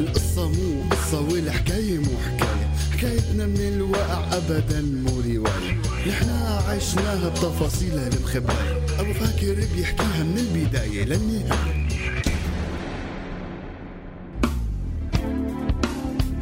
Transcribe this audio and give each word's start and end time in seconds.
القصة 0.00 0.48
مو 0.48 0.82
قصة 0.90 1.20
والحكاية 1.20 1.98
مو 1.98 2.10
حكاية. 2.26 2.70
حكايتنا 2.92 3.46
من 3.46 3.60
الواقع 3.60 4.36
أبدا 4.36 4.80
مو 4.80 5.20
رواية. 5.20 5.80
نحنا 6.08 6.62
عشناها 6.68 7.28
بتفاصيلها 7.28 8.08
المخبأة 8.08 9.00
أبو 9.00 9.12
فاكر 9.12 9.66
بيحكيها 9.76 10.22
من 10.22 10.38
البداية 10.38 11.04
للنهاية. 11.04 11.88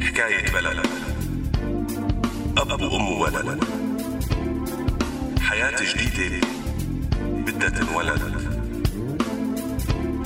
حكاية 0.01 0.51
بلد. 0.53 0.85
أب 2.57 2.81
وأم 2.81 3.11
وولد. 3.11 3.63
حياة 5.41 5.75
جديدة. 5.95 6.58
بدها 7.59 7.69
تنولد 7.69 8.21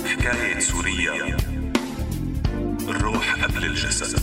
حكاية 0.05 0.59
سوريا 0.59 1.37
الروح 2.87 3.43
قبل 3.43 3.65
الجسد. 3.65 4.19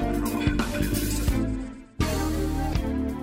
الروح 0.00 0.44
قبل 0.44 0.84
الجسد. 0.84 1.58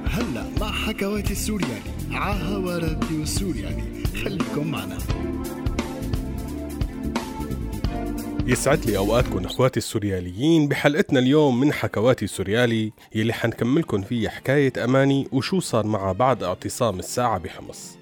هلا 0.06 0.46
مع 0.62 0.72
حكواتي 0.72 1.32
السورياني. 1.32 1.92
عاها 2.12 2.58
راديو 2.58 3.22
السورياني 3.22 4.04
خليكم 4.24 4.72
معنا. 4.72 4.98
يسعد 8.48 8.86
لي 8.86 8.98
أوقاتكم 8.98 9.46
إخواتي 9.46 9.78
السورياليين 9.78 10.68
بحلقتنا 10.68 11.20
اليوم 11.20 11.60
من 11.60 11.74
حكواتي 11.74 12.28
سوريالي 12.28 12.92
يلي 13.16 13.34
حنكملكم 13.34 14.02
فيها 14.02 14.30
حكاية 14.30 14.74
أماني 14.84 15.28
وشو 15.32 15.60
صار 15.60 15.88
معها 15.88 16.14
بعد 16.14 16.44
اعتصام 16.44 17.00
الساعة 17.00 17.38
بحمص. 17.38 17.98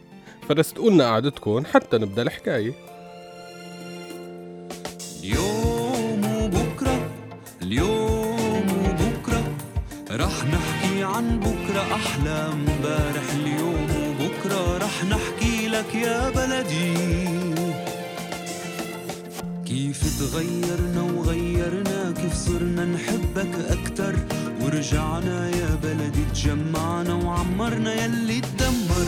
فرستقولنا 0.49 1.05
قعدتكم 1.05 1.65
حتى 1.65 1.97
نبدأ 1.97 2.21
الحكاية. 2.21 2.73
اليوم 5.23 6.21
وبكرة 6.25 7.09
اليوم 7.61 8.65
وبكرة 8.85 9.43
رح 10.11 10.45
نحكي 10.45 11.03
عن 11.03 11.39
بكرة 11.39 11.95
أحلى. 11.95 12.53
امبارح 12.53 13.31
اليوم 13.33 13.87
وبكرة 14.19 14.77
رح 14.77 15.03
نحكي 15.05 15.67
لك 15.67 15.95
يا 15.95 16.29
بلدي. 16.29 17.42
كيف 19.73 20.01
تغيرنا 20.19 21.01
وغيرنا 21.01 22.11
كيف 22.11 22.33
صرنا 22.45 22.85
نحبك 22.85 23.53
أكتر؟ 23.69 24.15
ورجعنا 24.61 25.49
يا 25.49 25.79
بلدي 25.83 26.25
تجمعنا 26.33 27.13
وعمرنا 27.13 27.93
يلي 28.05 28.41
تدمر. 28.41 29.07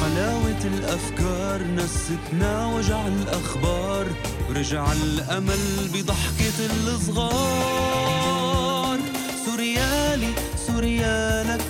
حلاوة 0.00 0.64
الأفكار 0.64 1.62
نستنا 1.76 2.66
وجع 2.66 3.06
الأخبار. 3.06 4.06
ورجع 4.48 4.92
الأمل 4.92 5.88
بضحكة 5.94 6.58
الصغار. 6.86 8.08
سوريالي 9.46 10.32
سوريالك 10.66 11.60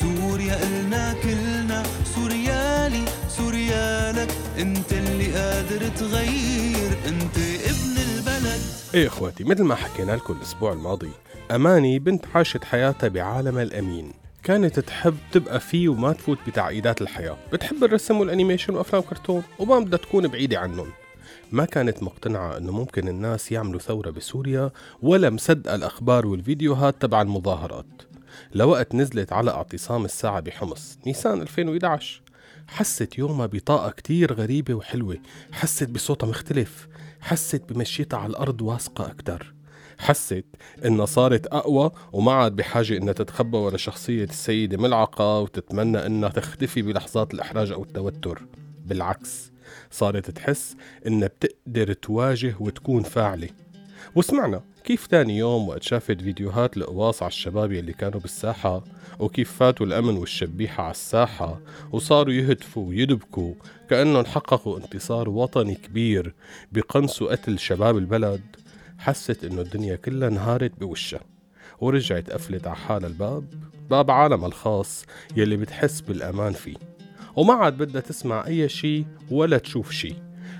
سوريا 0.00 0.62
إلنا 0.66 1.14
كلنا. 1.22 1.82
سوريالي 2.14 3.04
سوريالك 3.38 4.30
أنت 4.58 4.92
اللي 4.92 5.17
قادر 5.68 5.88
تغير 5.88 6.92
أنت 7.08 7.38
ابن 7.38 7.96
البلد. 8.16 8.60
إيه 8.94 9.06
إخواتي 9.06 9.44
مثل 9.44 9.62
ما 9.62 9.74
حكينا 9.74 10.12
لكم 10.12 10.36
الأسبوع 10.36 10.72
الماضي 10.72 11.10
أماني 11.50 11.98
بنت 11.98 12.24
عاشت 12.34 12.64
حياتها 12.64 13.08
بعالم 13.08 13.58
الأمين. 13.58 14.12
كانت 14.42 14.80
تحب 14.80 15.16
تبقى 15.32 15.60
فيه 15.60 15.88
وما 15.88 16.12
تفوت 16.12 16.38
بتعقيدات 16.46 17.02
الحياة. 17.02 17.36
بتحب 17.52 17.84
الرسم 17.84 18.20
والأنيميشن 18.20 18.74
وأفلام 18.74 19.02
كرتون 19.02 19.42
وما 19.58 19.78
بدها 19.78 19.98
تكون 19.98 20.28
بعيدة 20.28 20.58
عنهم. 20.58 20.88
ما 21.52 21.64
كانت 21.64 22.02
مقتنعة 22.02 22.56
إنه 22.56 22.72
ممكن 22.72 23.08
الناس 23.08 23.52
يعملوا 23.52 23.80
ثورة 23.80 24.10
بسوريا 24.10 24.70
ولا 25.02 25.30
مصدقة 25.30 25.74
الأخبار 25.74 26.26
والفيديوهات 26.26 27.02
تبع 27.02 27.22
المظاهرات. 27.22 28.02
لوقت 28.54 28.94
نزلت 28.94 29.32
على 29.32 29.50
اعتصام 29.50 30.04
الساعة 30.04 30.40
بحمص 30.40 30.98
نيسان 31.06 31.42
2011 31.42 32.22
حست 32.68 33.18
يومها 33.18 33.46
بطاقة 33.46 33.90
كتير 33.90 34.32
غريبة 34.32 34.74
وحلوة. 34.74 35.18
حست 35.52 35.88
بصوتها 35.90 36.26
مختلف. 36.26 36.88
حست 37.20 37.62
بمشيتها 37.68 38.18
على 38.18 38.30
الأرض 38.30 38.62
واثقة 38.62 39.06
أكتر. 39.10 39.54
حست 39.98 40.44
إنها 40.84 41.06
صارت 41.06 41.46
أقوى 41.46 41.90
وما 42.12 42.32
عاد 42.32 42.56
بحاجة 42.56 42.96
إنها 42.96 43.12
تتخبى 43.12 43.56
ورا 43.56 43.76
شخصية 43.76 44.24
السيدة 44.24 44.76
ملعقة 44.76 45.40
وتتمنى 45.40 46.06
إنها 46.06 46.28
تختفي 46.28 46.82
بلحظات 46.82 47.34
الإحراج 47.34 47.72
أو 47.72 47.82
التوتر. 47.82 48.42
بالعكس 48.86 49.52
صارت 49.90 50.30
تحس 50.30 50.76
إنها 51.06 51.28
بتقدر 51.28 51.92
تواجه 51.92 52.54
وتكون 52.60 53.02
فاعلة. 53.02 53.48
وسمعنا 54.14 54.62
كيف 54.84 55.06
تاني 55.06 55.38
يوم 55.38 55.68
وقت 55.68 55.82
شافت 55.82 56.20
فيديوهات 56.20 56.76
القواص 56.76 57.22
على 57.22 57.30
الشباب 57.30 57.72
يلي 57.72 57.92
كانوا 57.92 58.20
بالساحة؟ 58.20 58.84
وكيف 59.18 59.52
فاتوا 59.52 59.86
الأمن 59.86 60.16
والشبيحة 60.16 60.82
على 60.82 60.90
الساحة 60.90 61.60
وصاروا 61.92 62.34
يهتفوا 62.34 62.88
ويدبكوا 62.88 63.54
كأنهم 63.90 64.24
حققوا 64.24 64.78
انتصار 64.78 65.28
وطني 65.28 65.74
كبير 65.74 66.34
بقنصوا 66.72 67.32
قتل 67.32 67.58
شباب 67.58 67.98
البلد. 67.98 68.56
حست 68.98 69.44
إنه 69.44 69.60
الدنيا 69.60 69.96
كلها 69.96 70.28
انهارت 70.28 70.80
بوشها 70.80 71.20
ورجعت 71.80 72.30
قفلت 72.30 72.66
على 72.66 72.76
حالها 72.76 73.08
الباب 73.08 73.54
باب 73.90 74.10
عالمها 74.10 74.46
الخاص 74.46 75.04
يلي 75.36 75.56
بتحس 75.56 76.00
بالأمان 76.00 76.52
فيه. 76.52 76.76
وما 77.36 77.54
عاد 77.54 77.78
بدها 77.78 78.00
تسمع 78.00 78.46
أي 78.46 78.68
شي 78.68 79.04
ولا 79.30 79.58
تشوف 79.58 79.90
شي 79.90 80.14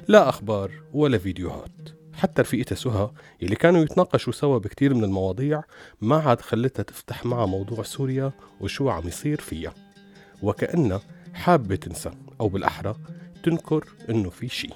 لا 0.08 0.28
أخبار 0.28 0.70
ولا 0.92 1.18
فيديوهات. 1.18 1.97
حتى 2.18 2.42
رفيقتها 2.42 2.76
سهى 2.76 3.10
اللي 3.42 3.56
كانوا 3.56 3.82
يتناقشوا 3.82 4.32
سوا 4.32 4.58
بكتير 4.58 4.94
من 4.94 5.04
المواضيع 5.04 5.62
ما 6.00 6.16
عاد 6.16 6.40
خلتها 6.40 6.82
تفتح 6.82 7.26
معها 7.26 7.46
موضوع 7.46 7.82
سوريا 7.82 8.32
وشو 8.60 8.88
عم 8.88 9.08
يصير 9.08 9.40
فيها. 9.40 9.74
وكأنها 10.42 11.00
حابة 11.34 11.76
تنسى 11.76 12.10
أو 12.40 12.48
بالأحرى 12.48 12.96
تنكر 13.42 13.84
إنه 14.10 14.30
في 14.30 14.48
شي. 14.48 14.68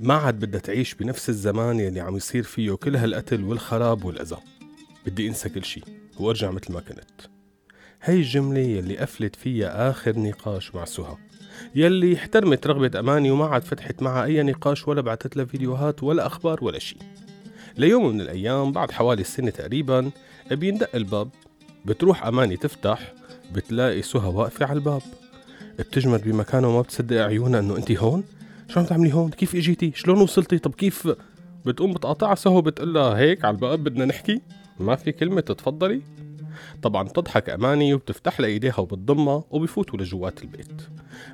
ما 0.00 0.14
عاد 0.14 0.34
بدها 0.34 0.60
تعيش 0.60 0.94
بنفس 0.94 1.28
الزمان 1.28 1.80
يلي 1.80 2.00
عم 2.00 2.16
يصير 2.16 2.42
فيه 2.42 2.72
كل 2.72 2.96
هالقتل 2.96 3.44
والخراب 3.44 4.04
والأذى. 4.04 4.38
بدي 5.06 5.28
أنسى 5.28 5.48
كل 5.48 5.64
شي 5.64 5.82
وأرجع 6.20 6.50
مثل 6.50 6.72
ما 6.72 6.80
كنت. 6.80 7.20
هاي 8.02 8.16
الجملة 8.16 8.60
يلي 8.60 8.98
قفلت 8.98 9.36
فيها 9.36 9.90
آخر 9.90 10.18
نقاش 10.18 10.74
مع 10.74 10.84
سهى 10.84 11.16
يلي 11.74 12.16
احترمت 12.16 12.66
رغبة 12.66 12.98
أماني 12.98 13.30
وما 13.30 13.46
عاد 13.46 13.64
فتحت 13.64 14.02
معها 14.02 14.24
أي 14.24 14.42
نقاش 14.42 14.88
ولا 14.88 15.00
بعتت 15.00 15.36
لها 15.36 15.44
فيديوهات 15.44 16.02
ولا 16.02 16.26
أخبار 16.26 16.64
ولا 16.64 16.78
شي. 16.78 16.96
ليوم 17.76 18.08
من 18.08 18.20
الأيام 18.20 18.72
بعد 18.72 18.90
حوالي 18.90 19.20
السنة 19.20 19.50
تقريبا 19.50 20.10
بيندق 20.50 20.90
الباب 20.94 21.28
بتروح 21.84 22.26
أماني 22.26 22.56
تفتح 22.56 23.12
بتلاقي 23.54 24.02
سهى 24.02 24.28
واقفة 24.28 24.66
على 24.66 24.78
الباب. 24.78 25.02
بتجمد 25.78 26.24
بمكانها 26.24 26.68
وما 26.68 26.80
بتصدق 26.80 27.22
عيونها 27.22 27.60
إنه 27.60 27.76
انت 27.76 27.92
هون؟ 27.92 28.24
شو 28.68 28.80
عم 28.80 28.86
تعملي 28.86 29.14
هون؟ 29.14 29.30
كيف 29.30 29.54
إجيتي؟ 29.54 29.92
شلون 29.94 30.20
وصلتي؟ 30.20 30.58
طب 30.58 30.74
كيف 30.74 31.08
بتقوم 31.66 31.92
بتقاطعها 31.92 32.34
سهى 32.34 32.62
بتقول 32.62 32.94
لها 32.94 33.18
هيك 33.18 33.44
على 33.44 33.54
الباب 33.54 33.84
بدنا 33.84 34.04
نحكي؟ 34.04 34.40
ما 34.80 34.96
في 34.96 35.12
كلمة 35.12 35.40
تتفضلي. 35.40 36.00
طبعا 36.82 37.02
بتضحك 37.02 37.50
أماني 37.50 37.94
وبتفتح 37.94 38.40
لها 38.40 38.48
إيديها 38.48 38.78
وبتضمها 38.78 39.44
وبفوتوا 39.50 39.98
لجوات 39.98 40.42
البيت. 40.42 40.82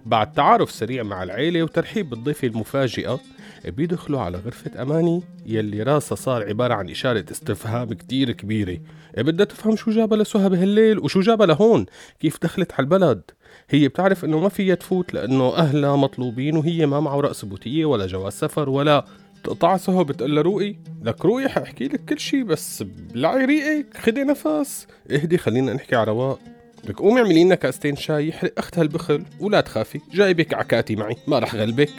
بعد 0.07 0.33
تعارف 0.33 0.71
سريع 0.71 1.03
مع 1.03 1.23
العيلة 1.23 1.62
وترحيب 1.62 2.11
بالضيفة 2.11 2.49
المفاجئة 2.49 3.21
بيدخلوا 3.65 4.21
على 4.21 4.39
غرفة 4.39 4.83
أماني 4.83 5.23
يلي 5.47 5.83
راسها 5.83 6.17
صار 6.17 6.49
عبارة 6.49 6.75
عن 6.75 6.91
إشارة 6.91 7.25
استفهام 7.31 7.93
كتير 7.93 8.32
كبيرة. 8.32 8.79
بدها 9.17 9.47
تفهم 9.47 9.76
شو 9.76 9.91
جابها 9.91 10.19
لسهى 10.19 10.49
بهالليل 10.49 10.99
وشو 10.99 11.21
جابها 11.21 11.47
لهون 11.47 11.87
كيف 12.20 12.38
دخلت 12.43 12.73
على 12.73 12.81
البلد 12.85 13.23
هي 13.70 13.88
بتعرف 13.88 14.25
إنه 14.25 14.41
ما 14.41 14.49
فيها 14.49 14.75
تفوت 14.75 15.15
لأنه 15.15 15.56
أهلها 15.56 15.97
مطلوبين 15.97 16.56
وهي 16.56 16.87
ما 16.87 17.00
معه 17.00 17.20
رأس 17.20 17.44
بوتية 17.44 17.85
ولا 17.85 18.06
جواز 18.06 18.32
سفر 18.32 18.69
ولا 18.69 19.05
تقطع 19.44 19.76
سهى 19.76 20.05
بتقول 20.05 20.35
لها 20.35 20.43
روقي 20.43 20.76
لك 21.02 21.25
روقي 21.25 21.49
حأحكي 21.49 21.85
لك 21.85 22.05
كل 22.05 22.19
شي 22.20 22.43
بس 22.43 22.82
بلعي 22.82 23.44
ريقك 23.44 23.96
خدي 23.96 24.25
نفس. 24.25 24.87
اهدي 25.11 25.38
خلينا 25.38 25.73
نحكي 25.73 25.96
على 25.96 26.11
رواق 26.11 26.38
لك 26.85 26.99
قومي 26.99 27.20
اعملي 27.20 27.44
لنا 27.44 27.55
كاستين 27.55 27.96
شاي 27.96 28.29
يحرق 28.29 28.52
أختها 28.58 28.82
البخل 28.82 29.25
ولا 29.41 29.61
تخافي 29.61 30.00
جايبك 30.12 30.55
عكاتي 30.55 30.96
معي 30.96 31.17
ما 31.26 31.38
رح 31.38 31.55
غلبك. 31.55 31.93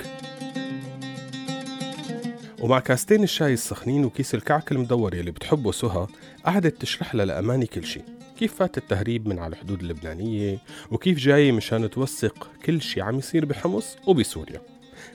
ومع 2.59 2.79
كاستين 2.79 3.23
الشاي 3.23 3.53
السخنين 3.53 4.05
وكيس 4.05 4.35
الكعك 4.35 4.71
المدور 4.71 5.15
يلي 5.15 5.31
بتحبه 5.31 5.71
سهى 5.71 6.07
قعدت 6.45 6.81
تشرح 6.81 7.15
لها 7.15 7.25
لأماني 7.25 7.65
كل 7.65 7.83
شي. 7.83 8.01
كيف 8.39 8.53
فات 8.53 8.77
التهريب 8.77 9.27
من 9.27 9.39
على 9.39 9.53
الحدود 9.53 9.81
اللبنانية؟ 9.81 10.57
وكيف 10.91 11.17
جاية 11.17 11.51
مشان 11.51 11.89
توثق 11.89 12.49
كل 12.65 12.81
شي 12.81 13.01
عم 13.01 13.17
يصير 13.17 13.45
بحمص 13.45 13.97
وبسوريا؟ 14.07 14.61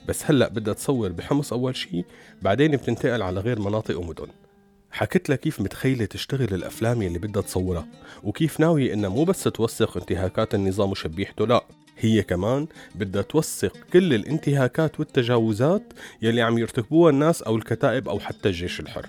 بس 0.08 0.24
هلأ 0.24 0.48
بدها 0.48 0.74
تصور 0.74 1.12
بحمص 1.12 1.52
أول 1.52 1.76
شي 1.76 2.04
بعدين 2.42 2.76
بتنتقل 2.76 3.22
على 3.22 3.40
غير 3.40 3.58
مناطق 3.58 3.98
ومدن. 3.98 4.26
حكت 4.92 5.28
لها 5.28 5.36
كيف 5.36 5.60
متخيلة 5.60 6.04
تشتغل 6.04 6.54
الأفلام 6.54 7.02
يلي 7.02 7.18
بدها 7.18 7.42
تصورها 7.42 7.86
وكيف 8.22 8.60
ناوية 8.60 8.94
إنها 8.94 9.10
مو 9.10 9.24
بس 9.24 9.42
توثق 9.42 9.96
انتهاكات 9.96 10.54
النظام 10.54 10.90
وشبيحته 10.90 11.46
لا 11.46 11.64
هي 11.98 12.22
كمان 12.22 12.66
بدها 12.94 13.22
توثق 13.22 13.76
كل 13.92 14.14
الانتهاكات 14.14 15.00
والتجاوزات 15.00 15.92
يلي 16.22 16.42
عم 16.42 16.58
يرتكبوها 16.58 17.10
الناس 17.10 17.42
أو 17.42 17.56
الكتائب 17.56 18.08
أو 18.08 18.20
حتى 18.20 18.48
الجيش 18.48 18.80
الحر. 18.80 19.06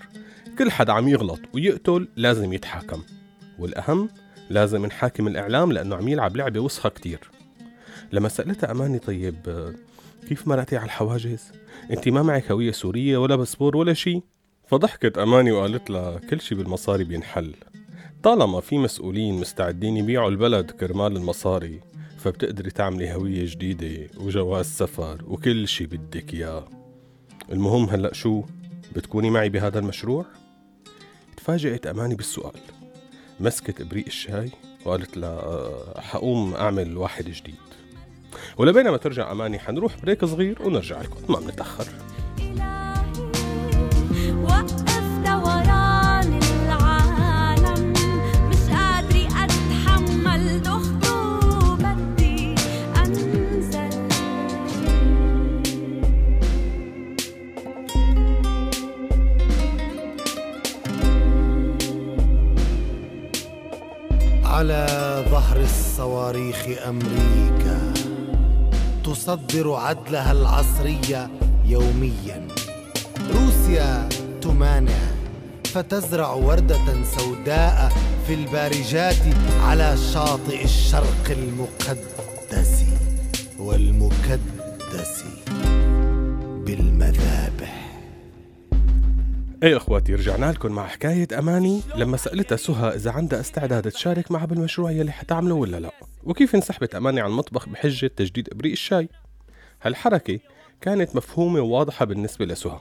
كل 0.58 0.72
حدا 0.72 0.94
عم 0.94 1.08
يغلط 1.08 1.40
ويقتل 1.54 2.08
لازم 2.16 2.54
يتحاكم. 2.54 3.04
والأهم 3.60 4.10
لازم 4.50 4.86
نحاكم 4.86 5.28
الإعلام 5.28 5.72
لأنه 5.72 5.96
عم 5.96 6.08
يلعب 6.08 6.36
لعبة 6.38 6.60
وسخة 6.60 6.90
كتير. 6.90 7.20
لما 8.12 8.30
سألتها 8.30 8.72
أماني 8.72 9.00
طيب 9.00 9.74
كيف 10.30 10.48
مرقتي 10.48 10.78
على 10.78 10.86
الحواجز؟ 10.86 11.52
انت 11.92 12.10
ما 12.10 12.24
معك 12.24 12.52
هوية 12.52 12.72
سورية 12.72 13.18
ولا 13.18 13.36
باسبور 13.36 13.78
ولا 13.78 13.94
شي؟ 13.94 14.22
فضحكت 14.68 15.18
أماني 15.18 15.52
وقالت 15.52 15.90
لها 15.90 16.18
كل 16.18 16.42
شي 16.42 16.56
بالمصاري 16.56 17.04
بينحل 17.04 17.54
طالما 18.24 18.60
في 18.62 18.78
مسؤولين 18.78 19.40
مستعدين 19.40 19.98
يبيعوا 19.98 20.30
البلد 20.30 20.72
كرمال 20.72 21.18
المصاري 21.18 21.82
فبتقدري 22.18 22.72
تعملي 22.72 23.14
هوية 23.14 23.46
جديدة 23.46 24.10
وجواز 24.18 24.66
سفر 24.66 25.24
وكل 25.28 25.68
شي 25.68 25.86
بدك 25.86 26.34
إياه 26.34 26.68
المهم 27.52 27.84
هلأ 27.84 28.14
شو 28.14 28.44
بتكوني 28.96 29.30
معي 29.30 29.50
بهذا 29.50 29.80
المشروع؟ 29.80 30.26
تفاجأت 31.38 31.88
أماني 31.88 32.16
بالسؤال 32.16 32.60
مسكت 33.40 33.82
إبريق 33.82 34.06
الشاي 34.06 34.52
وقالت 34.86 35.18
لها 35.18 35.40
أه، 35.40 36.02
حقوم 36.02 36.54
أعمل 36.54 36.98
واحد 36.98 37.26
جديد 37.26 37.56
ولبينما 38.58 38.98
ترجع 38.98 39.32
أماني 39.32 39.60
حنروح 39.60 39.96
بريك 40.04 40.26
صغير 40.26 40.62
ونرجع 40.62 41.02
لكم. 41.02 41.34
ما 41.34 41.40
أنزل 41.40 41.52
على 64.46 64.86
ظهر 65.30 65.58
الصواريخ 65.62 66.66
أمريكا. 66.88 67.91
تصدر 69.12 69.74
عدلها 69.74 70.32
العصرية 70.32 71.30
يوميا. 71.66 72.48
روسيا 73.34 74.10
تمانع 74.42 75.00
فتزرع 75.66 76.34
وردة 76.34 77.04
سوداء 77.18 77.92
في 78.28 78.34
البارجات 78.34 79.24
على 79.64 79.98
شاطئ 80.14 80.64
الشرق 80.64 81.26
المقدس 81.30 82.84
والمكدس 83.60 85.24
بالمذابح 86.66 87.31
إيه 89.64 89.78
إخواتي 89.78 90.16
رجعنا 90.16 90.52
لكم 90.52 90.72
مع 90.72 90.88
حكاية 90.88 91.28
أماني؟ 91.40 91.82
لما 91.96 92.18
سألتها 92.18 92.56
سهى 92.56 92.96
إذا 92.96 93.12
عندها 93.12 93.40
استعداد 93.40 93.92
تشارك 93.92 94.32
معها 94.32 94.46
بالمشروع 94.46 94.92
يلي 94.92 95.12
حتعمله 95.12 95.56
ولا 95.56 95.80
لا. 95.80 95.92
وكيف 96.24 96.56
انسحبت 96.56 96.96
أماني 96.96 97.22
عن 97.22 97.30
المطبخ 97.30 97.70
بحجة 97.70 98.08
تجديد 98.08 98.50
إبريق 98.50 98.72
الشاي؟ 98.72 99.10
هالحركة 99.82 100.40
كانت 100.82 101.16
مفهومة 101.16 101.62
وواضحة 101.62 102.06
بالنسبة 102.06 102.46
لسهى. 102.46 102.80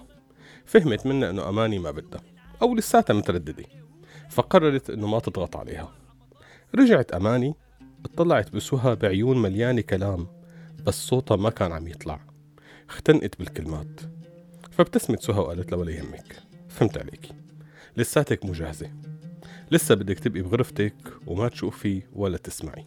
فهمت 0.64 1.06
منها 1.06 1.30
إنه 1.30 1.48
أماني 1.48 1.78
ما 1.78 1.90
بدها 1.90 2.20
أو 2.62 2.74
لساتها 2.74 3.14
مترددة 3.14 3.64
فقررت 4.30 4.90
إنه 4.90 5.06
ما 5.06 5.18
تضغط 5.18 5.56
عليها. 5.56 5.92
رجعت 6.74 7.12
أماني 7.12 7.54
اطلعت 8.04 8.52
بسهى 8.52 8.96
بعيون 8.96 9.42
مليانة 9.42 9.80
كلام 9.80 10.26
بس 10.86 10.94
صوتها 10.94 11.36
ما 11.36 11.50
كان 11.50 11.72
عم 11.72 11.88
يطلع. 11.88 12.20
اختنقت 12.88 13.38
بالكلمات 13.38 14.00
فابتسمت 14.70 15.22
سهى 15.22 15.38
وقالت 15.38 15.72
لها 15.72 15.80
ولا 15.80 15.92
يهمك. 15.92 16.50
فهمت 16.70 16.99
عليكي 16.99 17.32
لساتك 17.96 18.44
مو 18.44 18.52
جاهزة 18.52 18.90
لسه 19.70 19.94
بدك 19.94 20.19
تبقي 20.19 20.43
بغرفتك 20.43 20.94
وما 21.26 21.49
تشوفي 21.49 22.02
ولا 22.12 22.37
تسمعي. 22.37 22.87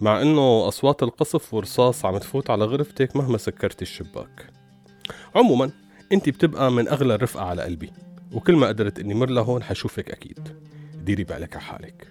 مع 0.00 0.22
إنه 0.22 0.68
أصوات 0.68 1.02
القصف 1.02 1.54
ورصاص 1.54 2.04
عم 2.04 2.18
تفوت 2.18 2.50
على 2.50 2.64
غرفتك 2.64 3.16
مهما 3.16 3.38
سكرتي 3.38 3.82
الشباك. 3.82 4.50
عموما 5.34 5.70
أنت 6.12 6.28
بتبقى 6.28 6.72
من 6.72 6.88
أغلى 6.88 7.14
الرفقة 7.14 7.44
على 7.44 7.62
قلبي 7.62 7.92
وكل 8.32 8.56
ما 8.56 8.66
قدرت 8.66 8.98
إني 8.98 9.14
مر 9.14 9.30
لهون 9.30 9.62
حشوفك 9.62 10.10
أكيد. 10.10 10.56
ديري 10.94 11.24
بالك 11.24 11.56
على 11.56 11.64
حالك. 11.64 12.06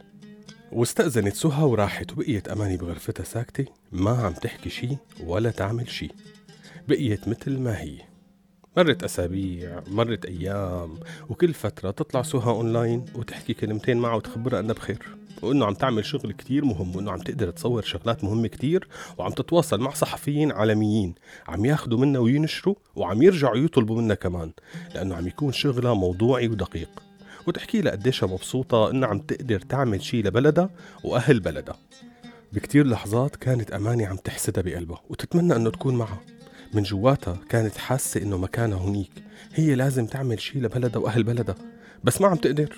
واستأذنت 0.71 1.35
سهى 1.35 1.63
وراحت 1.63 2.11
وبقيت 2.11 2.47
أماني 2.47 2.77
بغرفتها 2.77 3.23
ساكتة 3.23 3.65
ما 3.91 4.11
عم 4.11 4.33
تحكي 4.33 4.69
شي 4.69 4.97
ولا 5.23 5.51
تعمل 5.51 5.89
شي. 5.89 6.09
بقيت 6.87 7.27
مثل 7.27 7.59
ما 7.59 7.81
هي. 7.81 7.97
مرت 8.77 9.03
أسابيع 9.03 9.81
مرت 9.87 10.25
أيام 10.25 10.99
وكل 11.29 11.53
فترة 11.53 11.91
تطلع 11.91 12.21
سهى 12.21 12.51
أونلاين 12.51 13.05
وتحكي 13.15 13.53
كلمتين 13.53 13.97
معه 13.97 14.15
وتخبرها 14.15 14.59
أنها 14.59 14.73
بخير 14.73 15.05
وإنه 15.41 15.65
عم 15.65 15.73
تعمل 15.73 16.05
شغل 16.05 16.31
كتير 16.31 16.65
مهم 16.65 16.95
وإنه 16.95 17.11
عم 17.11 17.19
تقدر 17.19 17.51
تصور 17.51 17.81
شغلات 17.81 18.23
مهمة 18.23 18.47
كتير 18.47 18.87
وعم 19.17 19.31
تتواصل 19.31 19.79
مع 19.79 19.93
صحفيين 19.93 20.51
عالميين 20.51 21.15
عم 21.47 21.65
ياخدوا 21.65 21.99
منها 21.99 22.21
وينشروا 22.21 22.75
وعم 22.95 23.21
يرجعوا 23.21 23.57
يطلبوا 23.57 24.01
منها 24.01 24.15
كمان 24.15 24.51
لأنه 24.95 25.15
عم 25.15 25.27
يكون 25.27 25.51
شغلها 25.51 25.93
موضوعي 25.93 26.47
ودقيق. 26.47 27.03
وتحكي 27.47 27.81
لها 27.81 27.91
قديشها 27.91 28.27
مبسوطة 28.27 28.91
إنها 28.91 29.09
عم 29.09 29.19
تقدر 29.19 29.59
تعمل 29.59 30.03
شي 30.03 30.21
لبلدها 30.21 30.69
وأهل 31.03 31.39
بلدها. 31.39 31.77
بكتير 32.53 32.87
لحظات 32.87 33.35
كانت 33.35 33.71
أماني 33.71 34.05
عم 34.05 34.15
تحسدها 34.15 34.63
بقلبها 34.63 35.01
وتتمنى 35.09 35.55
إنه 35.55 35.69
تكون 35.69 35.95
معها. 35.95 36.19
من 36.73 36.83
جواتها 36.83 37.37
كانت 37.49 37.77
حاسة 37.77 38.21
إنه 38.21 38.37
مكانها 38.37 38.77
هنيك. 38.77 39.11
هي 39.53 39.75
لازم 39.75 40.05
تعمل 40.05 40.41
شي 40.41 40.59
لبلدها 40.59 41.01
وأهل 41.01 41.23
بلدها. 41.23 41.55
بس 42.03 42.21
ما 42.21 42.27
عم 42.27 42.35
تقدر. 42.35 42.75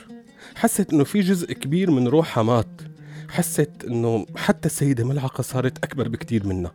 حست 0.55 0.93
إنه 0.93 1.03
في 1.03 1.19
جزء 1.19 1.53
كبير 1.53 1.91
من 1.91 2.07
روحها 2.07 2.43
مات. 2.43 2.81
حست 3.29 3.71
إنه 3.87 4.25
حتى 4.35 4.65
السيدة 4.65 5.03
ملعقة 5.03 5.41
صارت 5.41 5.83
أكبر 5.83 6.07
بكتير 6.07 6.47
منها. 6.47 6.71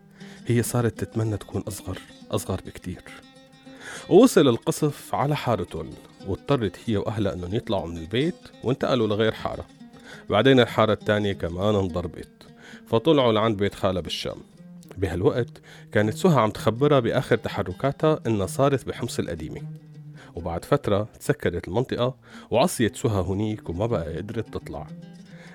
هي 0.47 0.63
صارت 0.63 1.05
تتمنى 1.05 1.37
تكون 1.37 1.63
أصغر 1.69 1.99
أصغر 2.31 2.61
بكتير. 2.67 3.03
ووصل 4.09 4.49
القصف 4.49 5.15
على 5.15 5.37
حارتهم 5.37 5.91
واضطرت 6.27 6.77
هي 6.87 6.97
وأهلها 6.97 7.33
أنهم 7.33 7.55
يطلعوا 7.55 7.87
من 7.87 7.97
البيت 7.97 8.35
وانتقلوا 8.65 9.07
لغير 9.07 9.33
حارة. 9.33 9.67
بعدين 10.31 10.61
الحارة 10.61 10.93
التانية 10.93 11.33
كمان 11.33 11.75
انضربت. 11.75 12.29
فطلعوا 12.87 13.33
لعند 13.33 13.57
بيت 13.57 13.75
خالها 13.75 14.01
بالشام. 14.01 14.37
بهالوقت 14.99 15.61
كانت 15.93 16.15
سهى 16.15 16.41
عم 16.41 16.51
تخبرها 16.51 17.01
بآخر 17.01 17.37
تحركاتها 17.37 18.21
إنها 18.27 18.47
صارت 18.47 18.87
بحمص 18.87 19.19
القديمة. 19.19 19.61
وبعد 20.35 20.65
فترة 20.65 21.09
تسكرت 21.21 21.69
المنطقة 21.69 22.15
وعصيت 22.51 22.97
سهى 22.97 23.23
هنيك 23.23 23.71
وما 23.71 23.87
بقى 23.87 24.17
قدرت 24.17 24.55
تطلع. 24.55 24.87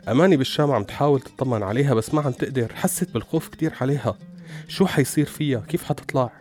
أماني 0.08 0.38
بالشام 0.38 0.72
عم 0.72 0.84
تحاول 0.84 1.22
تطمن 1.22 1.64
عليها 1.64 1.94
بس 1.94 2.14
ما 2.14 2.22
عم 2.22 2.32
تقدر 2.32 2.74
حست 2.76 3.14
بالخوف 3.14 3.48
كتير 3.48 3.74
عليها. 3.82 4.18
شو 4.68 4.86
حيصير 4.86 5.26
فيها؟ 5.26 5.60
كيف 5.60 5.84
حتطلع؟ 5.84 6.32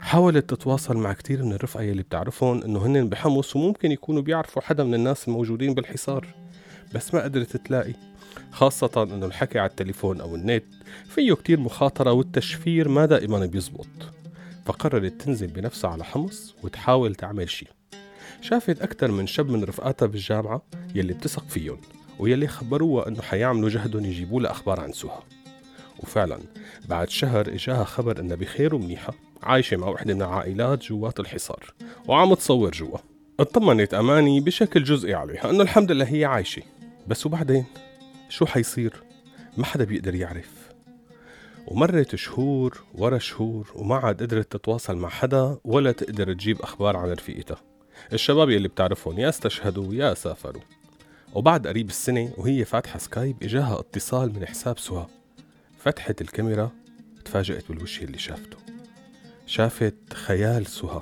حاولت 0.00 0.50
تتواصل 0.50 0.96
مع 0.96 1.12
كتير 1.12 1.42
من 1.42 1.52
الرفقة 1.52 1.82
يلي 1.82 2.02
بتعرفهم 2.02 2.62
إنه 2.62 2.86
هن 2.86 3.08
بحمص 3.08 3.56
وممكن 3.56 3.92
يكونوا 3.92 4.22
بيعرفوا 4.22 4.62
حدا 4.62 4.84
من 4.84 4.94
الناس 4.94 5.28
الموجودين 5.28 5.74
بالحصار. 5.74 6.26
بس 6.94 7.14
ما 7.14 7.22
قدرت 7.22 7.56
تلاقي. 7.56 7.94
خاصة 8.52 9.02
إنه 9.02 9.26
الحكي 9.26 9.58
على 9.58 9.70
التليفون 9.70 10.20
أو 10.20 10.34
النت 10.34 10.64
فيه 11.08 11.34
كتير 11.34 11.60
مخاطرة 11.60 12.12
والتشفير 12.12 12.88
ما 12.88 13.06
دائما 13.06 13.46
بيزبط. 13.46 13.86
فقررت 14.64 15.12
تنزل 15.12 15.46
بنفسها 15.46 15.90
على 15.90 16.04
حمص 16.04 16.54
وتحاول 16.62 17.14
تعمل 17.14 17.50
شي 17.50 17.66
شافت 18.40 18.82
أكثر 18.82 19.10
من 19.10 19.26
شاب 19.26 19.50
من 19.50 19.64
رفقاتها 19.64 20.06
بالجامعة 20.06 20.62
يلي 20.94 21.12
بتثق 21.12 21.48
فيهم 21.48 21.80
ويلي 22.18 22.46
خبروها 22.46 23.08
إنه 23.08 23.22
حيعملوا 23.22 23.68
جهدهم 23.68 24.04
يجيبوا 24.04 24.40
لها 24.40 24.50
أخبار 24.50 24.80
عن 24.80 24.92
سهى 24.92 25.18
وفعلا 25.98 26.38
بعد 26.88 27.08
شهر 27.08 27.48
إجاها 27.48 27.84
خبر 27.84 28.20
إنها 28.20 28.36
بخير 28.36 28.74
ومنيحة 28.74 29.14
عايشة 29.42 29.76
مع 29.76 29.88
وحدة 29.88 30.14
من 30.14 30.22
العائلات 30.22 30.84
جوات 30.84 31.20
الحصار 31.20 31.74
وعم 32.06 32.34
تصور 32.34 32.70
جوا. 32.70 32.98
اطمنت 33.40 33.94
أماني 33.94 34.40
بشكل 34.40 34.84
جزئي 34.84 35.14
عليها 35.14 35.50
أنه 35.50 35.62
الحمد 35.62 35.92
لله 35.92 36.04
هي 36.04 36.24
عايشة. 36.24 36.62
بس 37.08 37.26
وبعدين؟ 37.26 37.64
شو 38.30 38.46
حيصير؟ 38.46 39.02
ما 39.56 39.64
حدا 39.64 39.84
بيقدر 39.84 40.14
يعرف. 40.14 40.50
ومرت 41.66 42.14
شهور 42.14 42.82
ورا 42.94 43.18
شهور 43.18 43.72
وما 43.74 43.96
عاد 43.96 44.22
قدرت 44.22 44.52
تتواصل 44.52 44.96
مع 44.96 45.08
حدا 45.08 45.58
ولا 45.64 45.92
تقدر 45.92 46.32
تجيب 46.32 46.62
أخبار 46.62 46.96
عن 46.96 47.10
رفيقتها. 47.10 47.60
الشباب 48.12 48.50
يلي 48.50 48.68
بتعرفهم 48.68 49.18
يا 49.18 49.28
استشهدوا 49.28 49.94
يا 49.94 50.14
سافروا. 50.14 50.62
وبعد 51.34 51.66
قريب 51.66 51.88
السنة 51.88 52.32
وهي 52.36 52.64
فاتحة 52.64 52.98
سكايب 52.98 53.36
إجاها 53.42 53.80
اتصال 53.80 54.34
من 54.34 54.46
حساب 54.46 54.78
سهى 54.78 55.06
فتحت 55.78 56.20
الكاميرا 56.20 56.70
تفاجأت 57.24 57.68
بالوجه 57.68 58.04
اللي 58.04 58.18
شافته. 58.18 58.56
شافت 59.46 60.12
خيال 60.12 60.66
سهى 60.66 61.00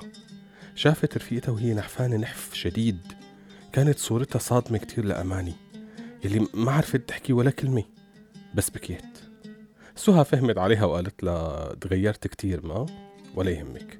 شافت 0.75 1.17
رفيقتها 1.17 1.51
وهي 1.51 1.73
نحفانة 1.73 2.17
نحف 2.17 2.53
شديد. 2.53 2.99
كانت 3.73 3.99
صورتها 3.99 4.39
صادمة 4.39 4.77
كتير 4.77 5.05
لأماني. 5.05 5.68
يلي 6.23 6.47
ما 6.53 6.71
عرفت 6.71 7.09
تحكي 7.09 7.33
ولا 7.33 7.51
كلمة. 7.51 7.83
بس 8.55 8.69
بكيت. 8.69 9.17
سهى 9.95 10.25
فهمت 10.25 10.57
عليها 10.57 10.85
وقالت 10.85 11.23
لها 11.23 11.73
تغيرت 11.81 12.27
كتير 12.27 12.65
ما 12.65 12.85
ولا 13.35 13.51
يهمك. 13.51 13.99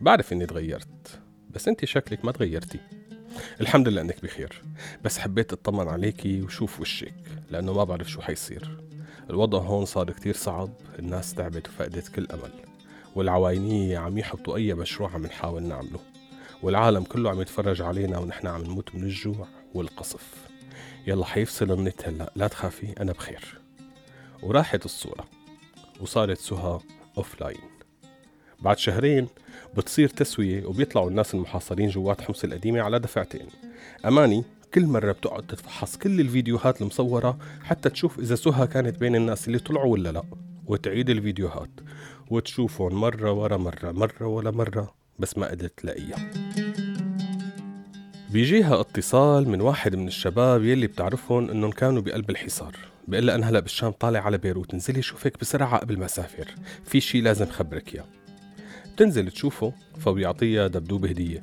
بعرف 0.00 0.32
إني 0.32 0.46
تغيرت 0.46 1.20
بس 1.50 1.68
انت 1.68 1.84
شكلك 1.84 2.24
ما 2.24 2.32
تغيرتي. 2.32 2.80
الحمد 3.60 3.88
لله 3.88 4.00
إنك 4.00 4.22
بخير. 4.22 4.62
بس 5.04 5.18
حبيت 5.18 5.52
أطمن 5.52 5.88
عليكي 5.88 6.42
وشوف 6.42 6.80
وشك 6.80 7.14
لأنه 7.50 7.72
ما 7.72 7.84
بعرف 7.84 8.10
شو 8.10 8.20
حيصير. 8.20 8.78
الوضع 9.30 9.58
هون 9.58 9.84
صار 9.84 10.10
كتير 10.10 10.34
صعب 10.34 10.70
الناس 10.98 11.34
تعبت 11.34 11.68
وفقدت 11.68 12.08
كل 12.08 12.26
أمل. 12.26 12.52
والعواينية 13.14 13.98
عم 13.98 14.18
يحبطوا 14.18 14.56
أي 14.56 14.74
مشروع 14.74 15.10
عم 15.10 15.26
نحاول 15.26 15.62
نعمله. 15.62 16.00
والعالم 16.62 17.04
كله 17.04 17.30
عم 17.30 17.40
يتفرج 17.40 17.82
علينا 17.82 18.18
ونحن 18.18 18.46
عم 18.46 18.62
نموت 18.62 18.94
من 18.94 19.02
الجوع 19.02 19.48
والقصف. 19.74 20.47
يلا 21.08 21.24
حيفصل 21.24 21.72
النت 21.72 22.08
هلا 22.08 22.32
لا 22.36 22.48
تخافي 22.48 22.92
أنا 23.00 23.12
بخير. 23.12 23.60
وراحت 24.42 24.84
الصورة 24.84 25.24
وصارت 26.00 26.38
سهى 26.38 26.78
offline 27.18 27.60
بعد 28.60 28.78
شهرين 28.78 29.28
بتصير 29.76 30.08
تسوية 30.08 30.66
وبيطلعوا 30.66 31.10
الناس 31.10 31.34
المحاصرين 31.34 31.88
جوات 31.88 32.20
حمص 32.20 32.44
القديمة 32.44 32.80
على 32.80 32.98
دفعتين. 32.98 33.46
أماني 34.06 34.44
كل 34.74 34.86
مرة 34.86 35.12
بتقعد 35.12 35.46
تتفحص 35.46 35.96
كل 35.96 36.20
الفيديوهات 36.20 36.80
المصورة 36.80 37.38
حتى 37.62 37.90
تشوف 37.90 38.18
إذا 38.18 38.34
سهى 38.34 38.66
كانت 38.66 38.98
بين 39.00 39.16
الناس 39.16 39.48
اللي 39.48 39.58
طلعوا 39.58 39.92
ولا 39.92 40.12
لا 40.12 40.22
وتعيد 40.66 41.10
الفيديوهات 41.10 41.70
وتشوفهم 42.30 42.94
مرة 42.94 43.32
ورا 43.32 43.56
مرة 43.56 43.92
مرة 43.92 44.26
ولا 44.26 44.50
مرة 44.50 44.94
بس 45.18 45.38
ما 45.38 45.50
قدرت 45.50 45.78
تلاقيها 45.78 46.30
بيجيها 48.30 48.80
اتصال 48.80 49.48
من 49.48 49.60
واحد 49.60 49.96
من 49.96 50.06
الشباب 50.06 50.64
يلي 50.64 50.86
بتعرفهم 50.86 51.50
إنهم 51.50 51.70
كانوا 51.70 52.02
بقلب 52.02 52.30
الحصار. 52.30 52.76
لها 53.08 53.34
أنا 53.34 53.48
هلا 53.48 53.60
بالشام 53.60 53.90
طالع 53.90 54.20
على 54.20 54.38
بيروت 54.38 54.74
انزلي 54.74 55.02
شوفك 55.02 55.40
بسرعة 55.40 55.78
قبل 55.78 55.98
ما 55.98 56.04
اسافر 56.04 56.54
في 56.84 57.00
شي 57.00 57.20
لازم 57.20 57.46
خبرك 57.46 57.94
إياه. 57.94 58.04
بتنزل 58.94 59.30
تشوفه 59.30 59.72
فبيعطيها 59.98 60.66
دبدوب 60.66 61.06
هدية. 61.06 61.40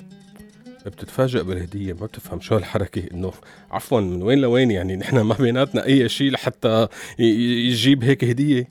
بتتفاجئ 0.86 1.42
بالهدية 1.42 1.92
ما 1.92 2.06
بتفهم 2.06 2.40
شو 2.40 2.54
هالحركة 2.54 3.02
إنه 3.14 3.32
عفوا 3.70 4.00
من 4.00 4.22
وين 4.22 4.38
لوين 4.38 4.70
يعني؟ 4.70 4.96
نحن 5.02 5.20
ما 5.20 5.34
بيناتنا 5.34 5.84
أي 5.84 6.08
شيء 6.08 6.30
لحتى 6.30 6.88
يجيب 7.18 8.04
هيك 8.04 8.24
هدية. 8.24 8.68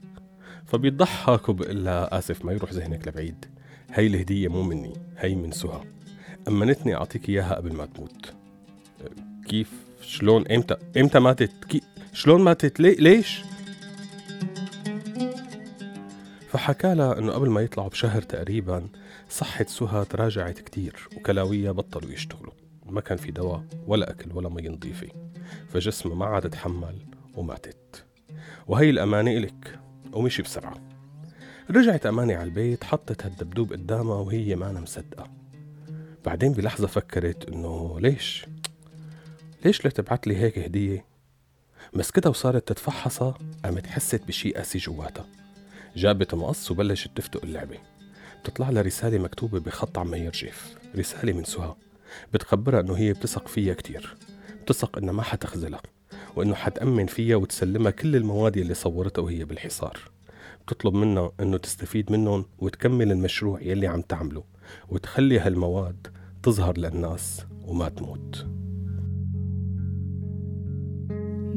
فبيضحك 0.65 1.49
وبقول 1.49 1.85
لها 1.85 2.17
آسف 2.17 2.45
ما 2.45 2.53
يروح 2.53 2.73
ذهنك 2.73 3.07
لبعيد. 3.07 3.45
هي 3.93 4.07
الهدية 4.07 4.47
مو 4.47 4.63
مني 4.63 4.93
هي 5.17 5.35
من 5.35 5.51
سهى 5.51 5.94
أمنتني 6.47 6.95
أعطيك 6.95 7.29
إياها 7.29 7.55
قبل 7.55 7.73
ما 7.73 7.85
تموت. 7.85 8.33
كيف؟ 9.47 9.71
شلون؟ 10.01 10.47
إمتى؟ 10.47 10.75
إمتى 10.97 11.19
ماتت 11.19 11.65
كي 11.69 11.81
شلون 12.13 12.41
ماتت 12.41 12.79
لي 12.79 12.95
ليش؟ 12.95 13.41
فحكى 16.49 16.93
لها 16.93 17.19
إنه 17.19 17.31
قبل 17.31 17.49
ما 17.49 17.61
يطلعوا 17.61 17.89
بشهر 17.89 18.21
تقريبا 18.21 18.87
صحة 19.29 19.65
سهى 19.69 20.05
تراجعت 20.05 20.59
كتير 20.59 21.09
وكلاوية 21.17 21.71
بطلوا 21.71 22.11
يشتغلوا. 22.11 22.53
ما 22.85 23.01
كان 23.01 23.17
في 23.17 23.31
دواء 23.31 23.63
ولا 23.87 24.11
أكل 24.11 24.31
ولا 24.33 24.49
مي 24.49 24.69
نظيفة. 24.69 25.07
فجسمها 25.73 26.15
ما 26.15 26.25
عاد 26.25 26.49
تحمل 26.49 26.95
وماتت. 27.35 28.05
وهي 28.67 28.89
الأمانة 28.89 29.31
إلك. 29.31 29.79
ومشي 30.13 30.41
بسرعة. 30.41 30.75
رجعت 31.69 32.05
أماني 32.05 32.35
على 32.35 32.43
البيت 32.43 32.83
حطت 32.83 33.25
هالدبدوب 33.25 33.71
قدامها 33.73 34.15
وهي 34.15 34.55
ما 34.55 34.71
مصدقة 34.71 35.27
بعدين 36.25 36.51
بلحظة 36.51 36.87
فكرت 36.87 37.49
إنه 37.49 37.99
ليش؟ 37.99 38.45
ليش 39.65 39.85
لا 39.85 39.91
تبعت 39.91 40.27
لي 40.27 40.37
هيك 40.37 40.59
هدية؟ 40.59 41.05
مسكتها 41.93 42.29
وصارت 42.29 42.67
تتفحصها 42.67 43.37
قامت 43.63 43.87
حست 43.87 44.21
بشي 44.27 44.51
قاسي 44.51 44.77
جواتها. 44.77 45.25
جابت 45.95 46.35
مقص 46.35 46.71
وبلشت 46.71 47.17
تفتق 47.17 47.43
اللعبة. 47.43 47.77
بتطلع 48.41 48.69
لها 48.69 48.81
رسالة 48.81 49.17
مكتوبة 49.17 49.59
بخط 49.59 49.97
عم 49.97 50.13
يرجف 50.15 50.75
رسالة 50.95 51.33
من 51.33 51.43
سهى 51.43 51.75
بتخبرها 52.33 52.79
إنه 52.79 52.93
هي 52.93 53.13
بتثق 53.13 53.47
فيها 53.47 53.73
كتير. 53.73 54.15
بتثق 54.61 54.97
إنها 54.97 55.13
ما 55.13 55.23
حتخذلها 55.23 55.81
وإنه 56.35 56.55
حتأمن 56.55 57.05
فيها 57.05 57.35
وتسلمها 57.35 57.91
كل 57.91 58.15
المواد 58.15 58.57
اللي 58.57 58.73
صورتها 58.73 59.21
وهي 59.21 59.45
بالحصار. 59.45 59.99
بتطلب 60.65 60.93
منها 60.93 61.31
إنه 61.39 61.57
تستفيد 61.57 62.11
منهم 62.11 62.45
وتكمل 62.59 63.11
المشروع 63.11 63.61
يلي 63.61 63.87
عم 63.87 64.01
تعمله 64.01 64.43
وتخلي 64.89 65.39
هالمواد 65.39 66.14
تظهر 66.45 66.77
للناس 66.77 67.41
وما 67.67 67.89
تموت. 67.89 68.45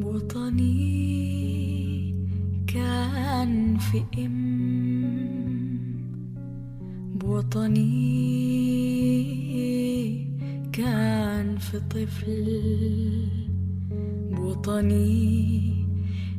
وطني 0.02 0.94
كان 2.66 3.78
في 3.78 4.02
إم. 4.18 5.88
بوطني 7.14 7.84
كان 10.72 11.58
في 11.58 11.80
طفل. 11.80 12.46
بوطني 14.30 15.74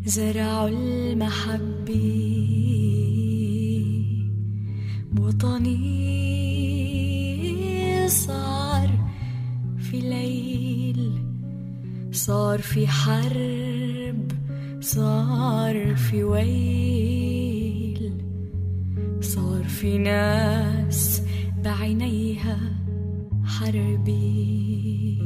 زرعوا 0.06 0.70
المحبة 0.70 2.00
بوطني 5.12 6.59
صار 8.10 8.89
في 9.78 10.00
ليل 10.00 11.24
صار 12.12 12.60
في 12.62 12.88
حرب 12.88 14.32
صار 14.82 15.96
في 15.96 16.24
ويل 16.24 18.12
صار 19.22 19.63
في 19.63 19.98
ناس 19.98 21.22
بعينيها 21.63 22.60
حربي 23.46 25.20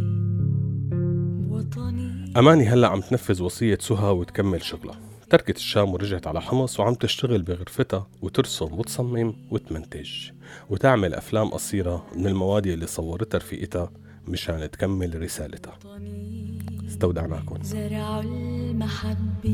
وطني. 1.50 2.34
أماني 2.38 2.68
هلأ 2.68 2.88
عم 2.88 3.02
تنفذ 3.02 3.44
وصية 3.44 3.78
سهى 3.82 4.10
وتكمل 4.12 4.64
شغلها. 4.64 5.13
تركت 5.34 5.58
الشام 5.58 5.94
ورجعت 5.94 6.28
على 6.28 6.42
حمص 6.42 6.80
وعم 6.80 6.94
تشتغل 6.94 7.42
بغرفتها 7.42 8.08
وترسم 8.22 8.74
وتصمم 8.74 9.36
وتمنتج 9.52 10.10
وتعمل 10.70 11.14
أفلام 11.14 11.50
قصيرة 11.50 12.06
من 12.16 12.28
المواد 12.28 12.68
اللي 12.68 12.88
صورتها 12.88 13.38
رفيقتها 13.38 13.92
مشان 14.28 14.72
تكمل 14.72 15.22
رسالتها. 15.22 15.80
استودعناكم. 16.88 17.64
زرعوا 17.64 18.22
المحبة 18.22 19.50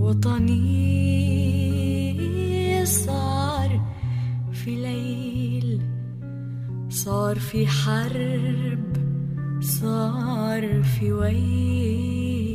وطني 0.00 0.86
صار 2.86 3.80
في 4.52 4.70
ليل 4.70 5.80
صار 6.88 7.38
في 7.38 7.66
حرب 7.66 8.96
صار 9.60 10.82
في 10.82 11.12
ويل. 11.12 12.45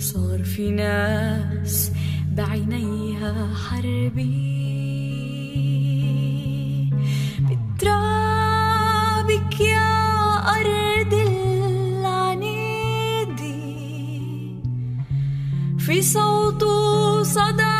صار 0.00 0.42
في 0.42 0.70
ناس 0.70 1.92
بعينيها 2.32 3.54
حربي. 3.54 4.50
بترابك 7.40 8.80
يا 9.60 9.92
أرض 10.56 11.14
العنيدي 11.14 12.60
في 15.78 16.02
صوته 16.02 17.22
صدى 17.22 17.79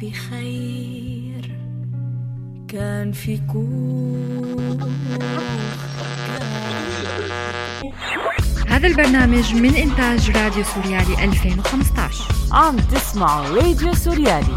في 0.00 0.12
خير 0.12 1.56
كان 2.68 3.12
في 3.12 3.40
كوخ. 3.52 4.88
هذا 8.68 8.86
البرنامج 8.86 9.54
من 9.54 9.74
إنتاج 9.74 10.30
راديو 10.30 10.64
سوريالي 10.64 11.24
2015 11.24 12.24
عم 12.52 12.76
تسمعوا 12.76 13.46
راديو 13.46 13.94
سوريالي. 13.94 14.56